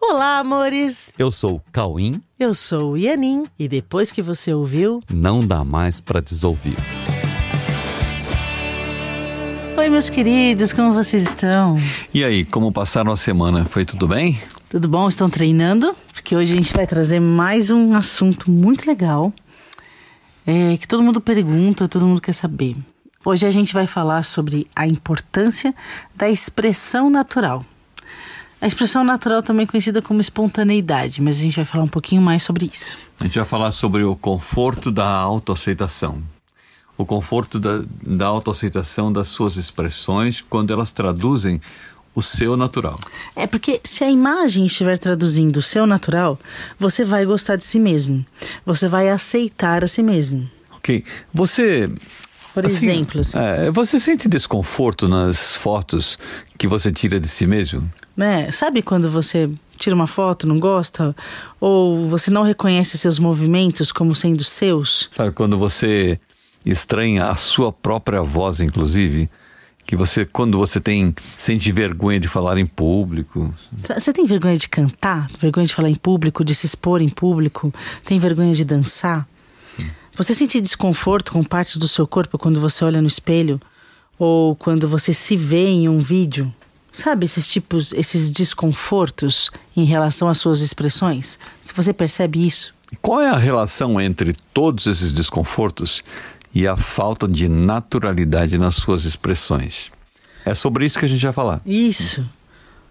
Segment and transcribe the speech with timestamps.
[0.00, 1.12] Olá, amores!
[1.18, 2.22] Eu sou o Cauim.
[2.38, 3.44] Eu sou o Ianin.
[3.58, 6.76] E depois que você ouviu, Não dá mais pra desouvir.
[9.76, 11.76] Oi, meus queridos, como vocês estão?
[12.12, 13.64] E aí, como passaram a semana?
[13.64, 14.38] Foi tudo bem?
[14.68, 15.08] Tudo bom?
[15.08, 15.94] Estão treinando?
[16.12, 19.32] Porque hoje a gente vai trazer mais um assunto muito legal
[20.46, 22.76] é, que todo mundo pergunta, todo mundo quer saber.
[23.24, 25.74] Hoje a gente vai falar sobre a importância
[26.14, 27.64] da expressão natural.
[28.60, 32.20] A expressão natural também é conhecida como espontaneidade, mas a gente vai falar um pouquinho
[32.20, 32.98] mais sobre isso.
[33.20, 36.22] A gente vai falar sobre o conforto da autoaceitação.
[36.96, 41.60] O conforto da, da autoaceitação das suas expressões quando elas traduzem
[42.14, 42.98] o seu natural.
[43.36, 46.36] É porque se a imagem estiver traduzindo o seu natural,
[46.76, 48.26] você vai gostar de si mesmo.
[48.66, 50.50] Você vai aceitar a si mesmo.
[50.72, 51.04] Ok.
[51.32, 51.88] Você.
[52.62, 56.18] Por assim, exemplo, assim, é, você sente desconforto nas fotos
[56.56, 57.88] que você tira de si mesmo?
[58.18, 58.50] né?
[58.50, 61.14] Sabe quando você tira uma foto, não gosta?
[61.60, 65.08] Ou você não reconhece seus movimentos como sendo seus?
[65.12, 66.18] Sabe, quando você
[66.66, 69.30] estranha a sua própria voz, inclusive,
[69.86, 73.54] que você, quando você tem, sente vergonha de falar em público.
[73.96, 75.28] Você tem vergonha de cantar?
[75.38, 77.72] Vergonha de falar em público, de se expor em público?
[78.04, 79.26] Tem vergonha de dançar?
[80.18, 83.60] Você sente desconforto com partes do seu corpo quando você olha no espelho?
[84.18, 86.52] Ou quando você se vê em um vídeo?
[86.90, 91.38] Sabe esses tipos, esses desconfortos em relação às suas expressões?
[91.60, 92.74] Se você percebe isso?
[93.00, 96.02] Qual é a relação entre todos esses desconfortos
[96.52, 99.92] e a falta de naturalidade nas suas expressões?
[100.44, 101.60] É sobre isso que a gente vai falar.
[101.64, 102.28] Isso.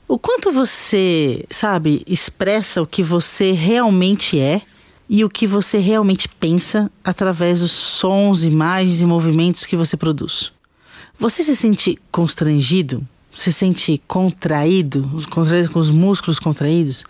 [0.07, 4.61] O quanto você, sabe, expressa o que você realmente é
[5.09, 10.51] e o que você realmente pensa através dos sons, imagens e movimentos que você produz.
[11.17, 13.07] Você se sente constrangido?
[13.35, 17.05] Se sente contraído, contraído com os músculos contraídos?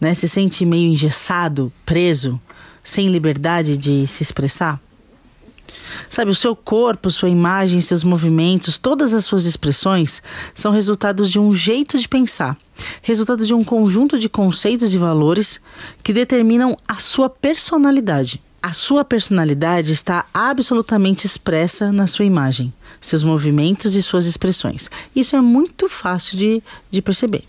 [0.00, 0.14] Né?
[0.14, 2.40] Se sente meio engessado, preso,
[2.82, 4.80] sem liberdade de se expressar?
[6.08, 10.22] Sabe, o seu corpo, sua imagem, seus movimentos, todas as suas expressões
[10.54, 12.56] são resultados de um jeito de pensar,
[13.02, 15.60] resultado de um conjunto de conceitos e valores
[16.02, 18.42] que determinam a sua personalidade.
[18.62, 24.90] A sua personalidade está absolutamente expressa na sua imagem, seus movimentos e suas expressões.
[25.14, 27.44] Isso é muito fácil de, de perceber,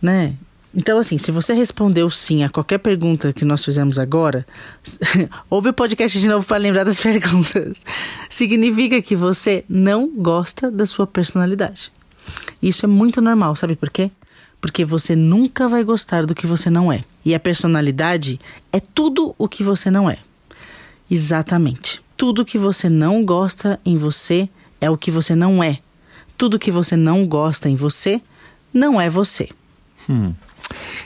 [0.00, 0.34] né?
[0.76, 4.44] Então, assim, se você respondeu sim a qualquer pergunta que nós fizemos agora,
[5.48, 7.84] ouve o podcast de novo para lembrar das perguntas.
[8.28, 11.92] Significa que você não gosta da sua personalidade.
[12.60, 14.10] Isso é muito normal, sabe por quê?
[14.64, 17.04] Porque você nunca vai gostar do que você não é.
[17.22, 18.40] E a personalidade
[18.72, 20.16] é tudo o que você não é.
[21.10, 22.00] Exatamente.
[22.16, 24.48] Tudo que você não gosta em você
[24.80, 25.80] é o que você não é.
[26.38, 28.22] Tudo que você não gosta em você
[28.72, 29.50] não é você.
[30.08, 30.32] Hum.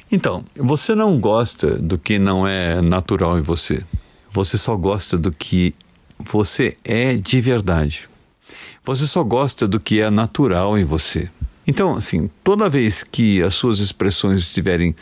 [0.08, 3.84] Então, você não gosta do que não é natural em você.
[4.30, 5.74] Você só gosta do que
[6.16, 8.08] você é de verdade.
[8.84, 11.28] Você só gosta do que é natural em você.
[11.68, 14.96] Então, assim, toda vez que as suas expressões estiverem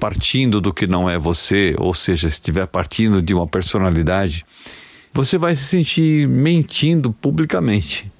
[0.00, 4.44] partindo do que não é você, ou seja, estiver partindo de uma personalidade,
[5.14, 8.10] você vai se sentir mentindo publicamente.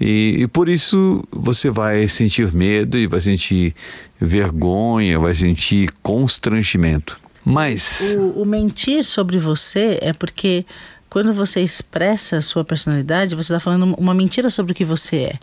[0.00, 3.74] E, e, por isso você vai sentir medo e vai sentir
[4.18, 7.20] vergonha, vai sentir constrangimento.
[7.44, 8.16] Mas.
[8.16, 10.64] O, o mentir sobre você é porque
[11.10, 15.16] quando você expressa a sua personalidade, você está falando uma mentira sobre o que você
[15.16, 15.38] é.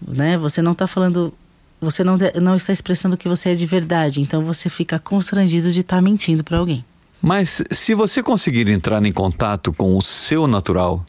[0.00, 0.36] Né?
[0.36, 1.32] Você não está falando.
[1.80, 4.20] Você não, não está expressando que você é de verdade.
[4.20, 6.84] Então você fica constrangido de estar tá mentindo para alguém.
[7.20, 11.04] Mas se você conseguir entrar em contato com o seu natural,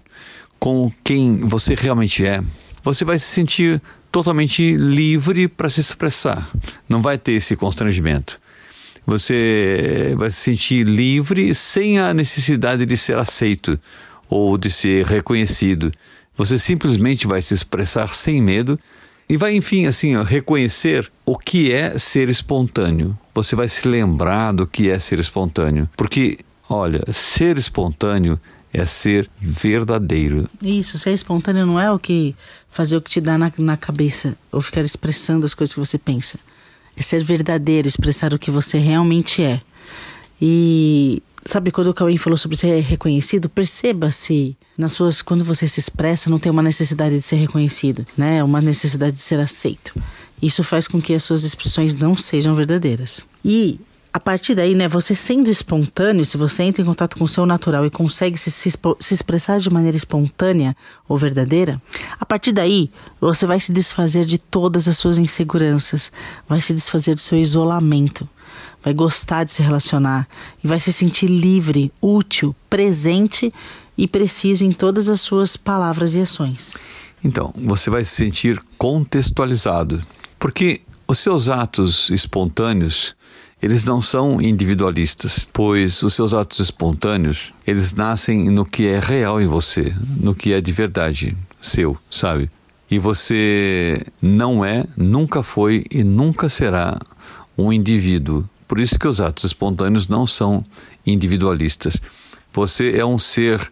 [0.59, 2.41] com quem você realmente é,
[2.83, 3.81] você vai se sentir
[4.11, 6.49] totalmente livre para se expressar.
[6.87, 8.39] Não vai ter esse constrangimento.
[9.05, 13.77] Você vai se sentir livre sem a necessidade de ser aceito
[14.29, 15.91] ou de ser reconhecido.
[16.37, 18.79] Você simplesmente vai se expressar sem medo
[19.27, 23.17] e vai, enfim, assim, ó, reconhecer o que é ser espontâneo.
[23.33, 25.89] Você vai se lembrar do que é ser espontâneo.
[25.97, 26.39] Porque,
[26.69, 28.39] olha, ser espontâneo
[28.71, 30.47] é ser verdadeiro.
[30.61, 32.35] Isso, ser espontâneo não é o que
[32.69, 35.97] fazer o que te dá na, na cabeça ou ficar expressando as coisas que você
[35.97, 36.37] pensa.
[36.95, 39.61] É ser verdadeiro, expressar o que você realmente é.
[40.41, 45.67] E sabe quando o Cauê falou sobre ser reconhecido, perceba se nas suas quando você
[45.67, 48.43] se expressa não tem uma necessidade de ser reconhecido, né?
[48.43, 49.93] Uma necessidade de ser aceito.
[50.41, 53.25] Isso faz com que as suas expressões não sejam verdadeiras.
[53.43, 53.79] E
[54.15, 57.45] a partir daí, né, você sendo espontâneo, se você entra em contato com o seu
[57.45, 60.73] natural e consegue se, se, se, expressar de maneira espontânea
[61.05, 61.81] ou verdadeira,
[62.17, 62.89] a partir daí
[63.19, 66.13] você vai se desfazer de todas as suas inseguranças,
[66.47, 68.27] vai se desfazer do seu isolamento,
[68.85, 70.27] vai gostar de se relacionar
[70.63, 73.51] e vai se sentir livre, útil, presente
[73.97, 76.75] e preciso em todas as suas palavras e ações.
[77.23, 80.05] Então, você vai se sentir contextualizado,
[80.37, 83.15] porque os seus atos espontâneos
[83.61, 89.41] eles não são individualistas, pois os seus atos espontâneos, eles nascem no que é real
[89.41, 89.91] em você,
[90.21, 92.51] no que é de verdade seu, sabe?
[92.91, 96.99] E você não é, nunca foi e nunca será
[97.57, 98.47] um indivíduo.
[98.67, 100.63] Por isso que os atos espontâneos não são
[101.05, 101.97] individualistas.
[102.53, 103.69] Você é um ser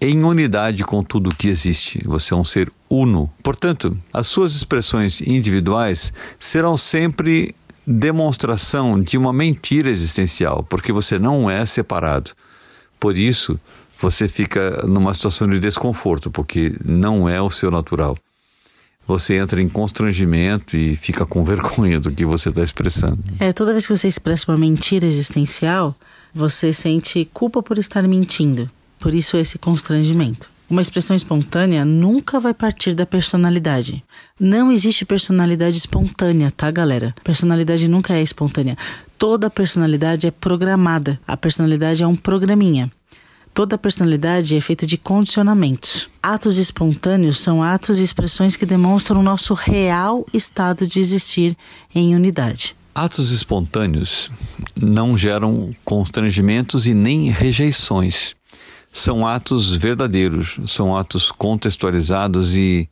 [0.00, 2.00] em unidade com tudo o que existe.
[2.04, 3.30] Você é um ser uno.
[3.42, 7.54] Portanto, as suas expressões individuais serão sempre
[7.86, 12.32] demonstração de uma mentira existencial, porque você não é separado.
[13.00, 13.58] Por isso,
[14.00, 18.16] você fica numa situação de desconforto, porque não é o seu natural.
[19.08, 23.18] Você entra em constrangimento e fica com vergonha do que você está expressando.
[23.40, 25.96] É, toda vez que você expressa uma mentira existencial,
[26.34, 28.70] você sente culpa por estar mentindo.
[29.00, 30.50] Por isso, esse constrangimento.
[30.68, 34.04] Uma expressão espontânea nunca vai partir da personalidade.
[34.38, 37.14] Não existe personalidade espontânea, tá, galera?
[37.24, 38.76] Personalidade nunca é espontânea.
[39.16, 41.18] Toda personalidade é programada.
[41.26, 42.92] A personalidade é um programinha.
[43.54, 46.08] Toda personalidade é feita de condicionamentos.
[46.22, 51.56] Atos espontâneos são atos e expressões que demonstram o nosso real estado de existir
[51.94, 52.76] em unidade.
[52.94, 54.30] Atos espontâneos
[54.80, 58.36] não geram constrangimentos e nem rejeições
[58.92, 62.88] são atos verdadeiros, são atos contextualizados e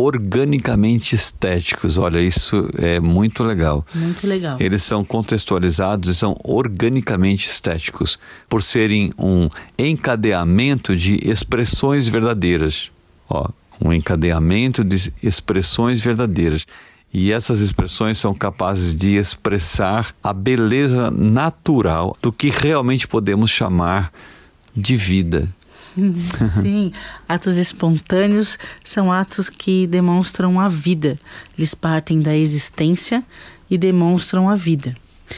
[0.00, 1.98] organicamente estéticos.
[1.98, 3.84] Olha, isso é muito legal.
[3.94, 4.56] Muito legal.
[4.58, 8.18] Eles são contextualizados e são organicamente estéticos,
[8.48, 9.48] por serem um
[9.78, 12.90] encadeamento de expressões verdadeiras.
[13.28, 13.48] Ó,
[13.80, 16.66] um encadeamento de expressões verdadeiras.
[17.12, 24.12] E essas expressões são capazes de expressar a beleza natural do que realmente podemos chamar
[24.74, 25.48] de vida.
[26.60, 26.92] Sim,
[27.28, 31.18] atos espontâneos são atos que demonstram a vida.
[31.56, 33.24] Eles partem da existência
[33.70, 34.94] e demonstram a vida.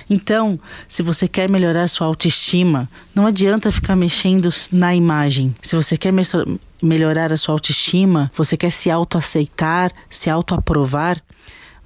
[0.09, 0.59] Então,
[0.89, 5.55] se você quer melhorar sua autoestima, não adianta ficar mexendo na imagem.
[5.63, 6.23] Se você quer me
[6.83, 11.23] melhorar a sua autoestima, você quer se autoaceitar, se autoaprovar,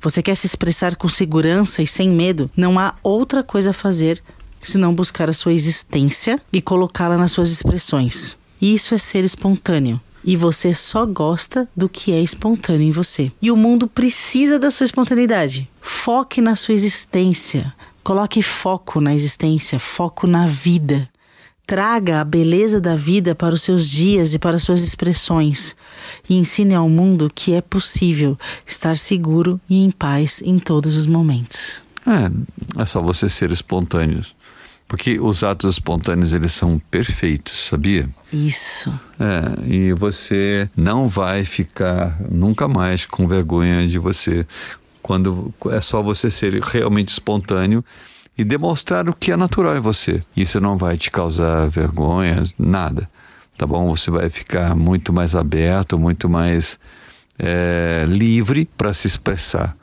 [0.01, 4.23] você quer se expressar com segurança e sem medo, não há outra coisa a fazer
[4.63, 8.37] senão buscar a sua existência e colocá-la nas suas expressões.
[8.61, 10.01] Isso é ser espontâneo.
[10.25, 13.31] E você só gosta do que é espontâneo em você.
[13.41, 15.69] E o mundo precisa da sua espontaneidade.
[15.81, 17.73] Foque na sua existência.
[18.03, 21.09] Coloque foco na existência, foco na vida.
[21.67, 25.77] Traga a beleza da vida para os seus dias e para suas expressões.
[26.29, 31.07] E ensine ao mundo que é possível estar seguro e em paz em todos os
[31.07, 31.83] momentos.
[32.07, 34.25] É, é só você ser espontâneo.
[34.89, 38.09] Porque os atos espontâneos, eles são perfeitos, sabia?
[38.33, 38.93] Isso.
[39.19, 44.47] É, e você não vai ficar nunca mais com vergonha de você.
[45.03, 47.85] Quando é só você ser realmente espontâneo
[48.39, 50.23] e demonstrar o que é natural em você.
[50.37, 53.09] Isso não vai te causar vergonha, nada.
[53.59, 53.89] Tá bom?
[53.89, 56.79] Você vai ficar muito mais aberto, muito mais
[57.39, 59.77] é, livre para se expressar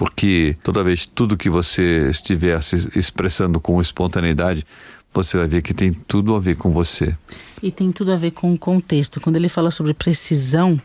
[0.00, 4.64] porque toda vez tudo que você estiver se expressando com espontaneidade,
[5.12, 7.14] você vai ver que tem tudo a ver com você.
[7.62, 9.20] E tem tudo a ver com o contexto.
[9.20, 10.80] Quando ele fala sobre precisão,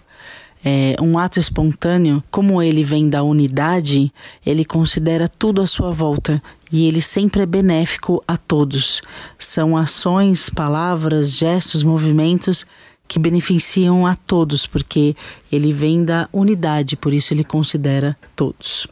[0.66, 4.12] é, um ato espontâneo, como ele vem da unidade,
[4.46, 9.01] ele considera tudo à sua volta e ele sempre é benéfico a todos.
[9.39, 12.66] São ações, palavras, gestos, movimentos
[13.08, 15.16] que beneficiam a todos, porque
[15.50, 18.89] ele vem da unidade, por isso ele considera todos.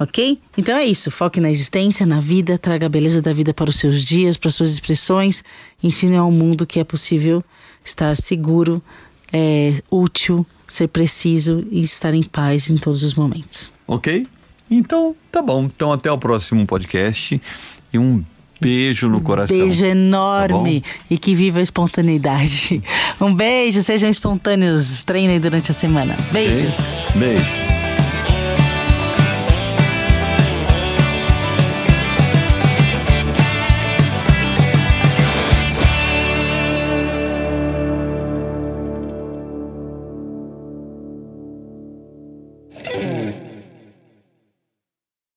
[0.00, 0.38] Ok?
[0.56, 1.10] Então é isso.
[1.10, 4.48] Foque na existência, na vida, traga a beleza da vida para os seus dias, para
[4.48, 5.44] as suas expressões.
[5.82, 7.44] Ensine ao mundo que é possível
[7.84, 8.82] estar seguro,
[9.30, 13.70] é, útil, ser preciso e estar em paz em todos os momentos.
[13.86, 14.26] Ok?
[14.70, 15.64] Então, tá bom.
[15.64, 17.40] Então, até o próximo podcast
[17.92, 18.24] e um
[18.58, 19.54] beijo no coração.
[19.54, 22.82] Beijo enorme tá e que viva a espontaneidade.
[23.20, 26.16] Um beijo, sejam espontâneos, treinem durante a semana.
[26.32, 26.74] Beijos.
[27.14, 27.42] Beijo.
[27.44, 27.59] beijo.